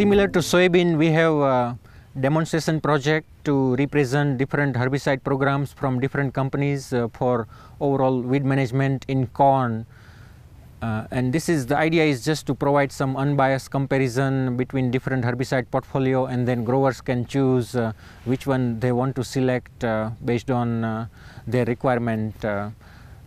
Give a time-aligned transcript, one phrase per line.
[0.00, 1.78] Similar to soybean, we have a
[2.18, 7.46] demonstration project to represent different herbicide programs from different companies uh, for
[7.82, 9.84] overall weed management in corn.
[10.80, 15.22] Uh, and this is the idea is just to provide some unbiased comparison between different
[15.22, 17.92] herbicide portfolio and then growers can choose uh,
[18.24, 21.06] which one they want to select uh, based on uh,
[21.46, 22.42] their requirement.
[22.42, 22.70] Uh.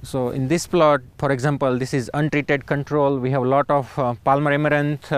[0.01, 3.93] so in this plot for example this is untreated control we have a lot of
[4.25, 5.13] palmer amaranth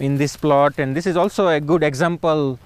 [0.00, 0.78] in this plot.
[0.78, 2.58] And this is also a good example.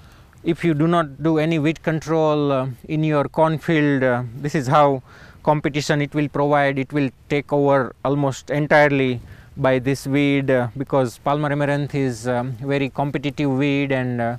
[0.43, 4.01] If you do not do any weed control in your cornfield
[4.41, 5.03] this is how
[5.43, 6.77] competition it will provide.
[6.79, 9.19] It will take over almost entirely
[9.57, 13.91] by this weed uh, because Palmer amaranth is um, very competitive weed.
[13.91, 14.37] And uh,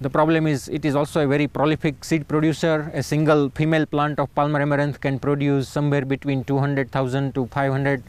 [0.00, 2.90] the problem is it is also a very prolific seed producer.
[2.94, 8.02] A single female plant of Palmer amaranth can produce somewhere between 200,000 to 500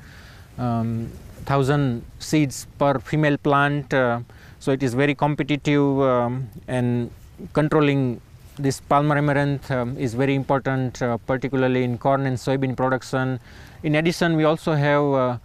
[0.57, 1.11] um,
[2.19, 4.19] seeds per female plant uh,
[4.59, 7.09] so it is very competitive um, and
[7.53, 8.21] controlling
[8.57, 13.39] this palmer amaranth um, is very important uh, particularly in corn and soybean production.
[13.83, 15.37] In addition we also have uh,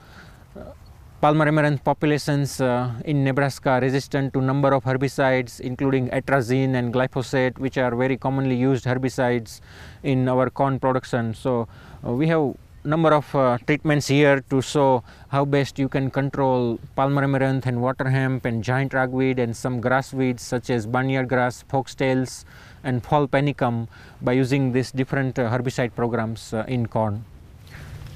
[1.20, 7.58] palmer amaranth populations uh, in Nebraska resistant to number of herbicides including atrazine and glyphosate
[7.58, 9.60] which are very commonly used herbicides
[10.03, 11.33] in our corn production.
[11.33, 11.69] So,
[12.06, 12.55] uh, we have
[12.86, 17.82] number of uh, treatments here to show how best you can control palmer amaranth and
[17.82, 22.44] water hemp and giant ragweed and some grass weeds such as barnyard grass, foxtails
[22.84, 23.88] and fall panicum
[24.22, 27.24] by using these different uh, herbicide programs uh, in corn.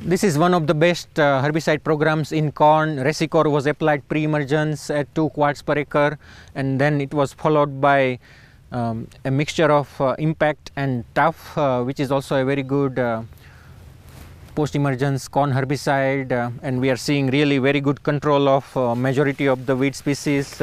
[0.02, 2.96] This is one of the best uh, herbicide programs in corn.
[3.00, 6.18] Resicore was applied pre-emergence at 2 quarts per acre
[6.54, 8.18] and then it was followed by
[8.72, 12.98] um, a mixture of uh, impact and tough uh, which is also a very good
[12.98, 13.22] uh,
[14.54, 18.64] post-emergence corn herbicide and we are seeing really very good control of
[18.96, 20.60] majority of the weed species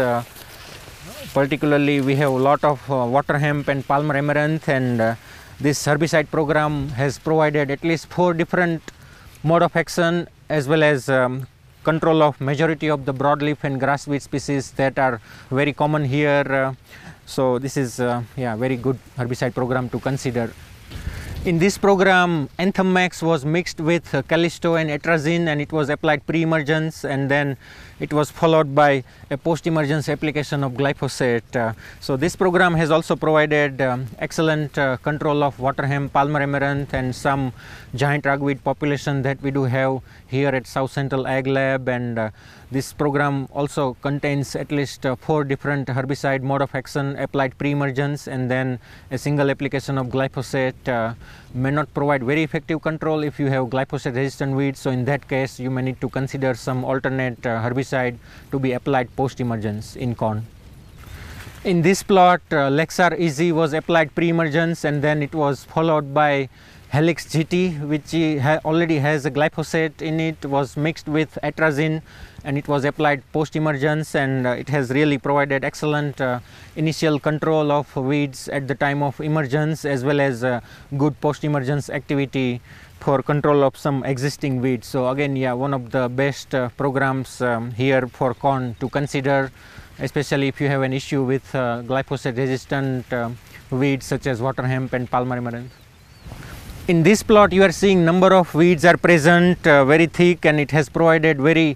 [1.33, 5.15] particularly we have a lot of uh, water hemp and palmer amaranth and uh,
[5.59, 8.81] this herbicide program has provided at least four different
[9.43, 11.45] mode of action as well as um,
[11.83, 16.47] control of majority of the broadleaf and grass weed species that are very common here.
[16.61, 16.73] Uh,
[17.25, 20.51] so this is uh, yeah very good herbicide program to consider.
[21.47, 25.89] In this program, Anthem Maxx was mixed with uh, Callisto and Atrazine and it was
[25.89, 27.55] applied pre-emergence and then
[28.01, 31.55] it was followed by a post-emergence application of glyphosate.
[31.55, 31.71] Uh,
[32.01, 36.93] so this program has also provided um, excellent uh, control of water hemp, palmer amaranth
[36.93, 37.53] and some
[37.95, 42.29] giant ragweed population that we do have here at South Central Ag Lab and uh,
[42.69, 48.27] this program also contains at least uh, four different herbicide mode of action applied pre-emergence
[48.27, 48.77] and then
[49.09, 51.13] a single application of glyphosate uh,
[51.53, 54.79] may not provide very effective control if you have glyphosate resistant weeds.
[54.79, 58.17] So in that case you may need to consider some alternate uh, herbicide
[58.51, 60.45] to be applied post-emergence in corn.
[61.63, 66.49] In this plot uh, Lexar EZ was applied pre-emergence and then it was followed by
[66.91, 68.13] Halex GT which
[68.63, 72.01] already has a glyphosate in it was mixed with atrazine
[72.45, 76.39] and it was applied post emergence and uh, it has really provided excellent uh,
[76.77, 80.61] initial control of weeds at the time of emergence as well as uh,
[80.97, 82.61] good post emergence activity
[83.01, 84.87] for control of some existing weeds.
[84.87, 89.51] So again yeah one of the best uh, programs um, here for corn to consider
[89.99, 93.29] especially if you have an issue with uh, glyphosate resistant uh,
[93.71, 95.86] weeds such as water hemp and palmer amaranth.
[96.87, 100.71] In this plot you are seeing number of weeds are present very thick and it
[100.71, 101.75] has provided very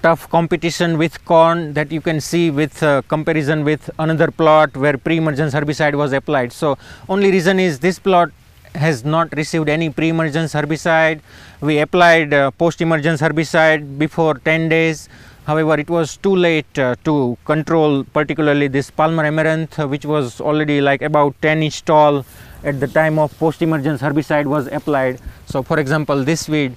[0.00, 4.96] tough competition with corn that you can see with uh, comparison with another plot where
[4.96, 6.50] pre-emergence herbicide was applied.
[6.50, 6.78] So,
[7.10, 8.30] only reason is this plot
[8.74, 11.20] has not received any pre-emergence herbicide.
[11.60, 15.10] We applied uh, post-emergence herbicide before 10 days.
[15.46, 20.80] However, it was too late uh, to control particularly this Palmer amaranth which was already
[20.80, 22.24] like about 10 inch tall
[22.64, 25.20] at the time of post-emergence herbicide was applied.
[25.46, 26.74] So, for example, this weed,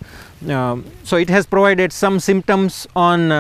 [0.48, 3.32] uh, so it has provided some symptoms on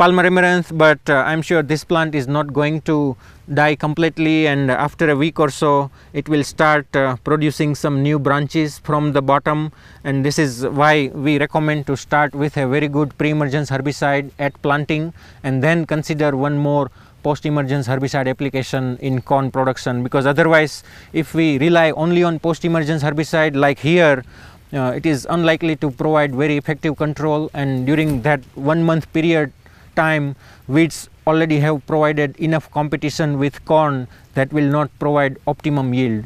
[0.00, 3.16] amaranth, but uh, I am sure this plant is not going to
[3.52, 8.18] die completely and after a week or so it will start uh, producing some new
[8.18, 9.72] branches from the bottom.
[10.04, 14.60] And this is why we recommend to start with a very good pre-emergence herbicide at
[14.62, 15.12] planting
[15.42, 16.90] and then consider one more
[17.22, 20.02] post emergence herbicide application in corn production.
[20.02, 20.82] Because otherwise
[21.12, 24.24] if we rely only on post emergence herbicide like here
[24.72, 27.50] uh, it is unlikely to provide very effective control.
[27.52, 29.52] And during that one month period
[30.00, 30.34] time
[30.66, 36.24] weeds already have provided enough competition with corn that will not provide optimum yield.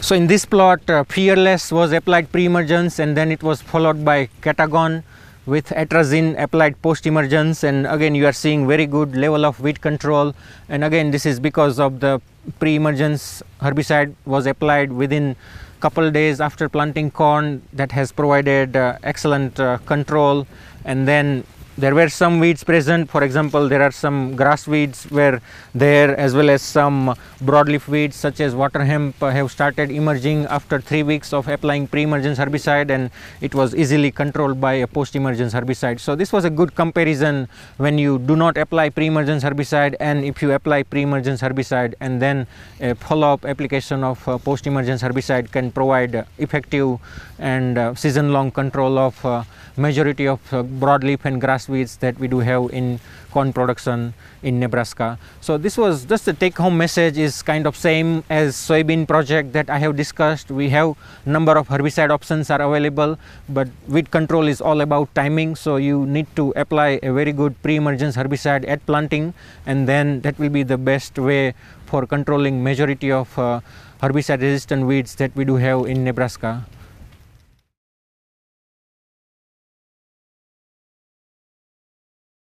[0.00, 4.28] So in this plot uh, fearless was applied pre-emergence and then it was followed by
[4.40, 5.02] catagon
[5.46, 9.80] with atrazine applied post emergence and again you are seeing very good level of weed
[9.80, 10.34] control.
[10.68, 12.20] And again this is because of the
[12.58, 15.36] pre emergence herbicide was applied within
[15.80, 20.46] couple days after planting corn that has provided uh, excellent uh, control.
[20.84, 21.44] And then
[21.80, 23.08] there were some weeds present.
[23.10, 25.40] For example there are some grass weeds were
[25.74, 30.78] there as well as some broadleaf weeds such as water hemp have started emerging after
[30.80, 33.10] 3 weeks of applying pre-emergence herbicide and
[33.40, 36.00] it was easily controlled by a post-emergence herbicide.
[36.00, 37.48] So this was a good comparison
[37.78, 42.46] when you do not apply pre-emergence herbicide and if you apply pre-emergence herbicide and then
[42.80, 46.98] a follow-up application of uh, post-emergence herbicide can provide effective
[47.38, 49.42] and uh, season long control of uh,
[49.76, 53.00] majority of uh, broadleaf and grass weeds that we do have in
[53.30, 54.12] corn production
[54.42, 55.18] in Nebraska.
[55.40, 59.52] So this was just the take home message is kind of same as soybean project
[59.52, 60.50] that I have discussed.
[60.50, 63.18] We have number of herbicide options are available
[63.48, 67.54] but weed control is all about timing so you need to apply a very good
[67.62, 69.32] pre-emergence herbicide at planting
[69.66, 71.54] and then that will be the best way
[71.86, 73.60] for controlling majority of uh,
[74.02, 76.66] herbicide resistant weeds that we do have in Nebraska.